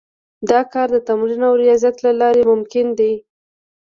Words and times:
دا 0.49 0.59
کار 0.73 0.87
د 0.93 0.97
تمرین 1.07 1.41
او 1.49 1.53
ریاضت 1.63 1.95
له 2.05 2.11
لارې 2.21 2.41
ممکن 2.51 2.87
دی 2.99 3.13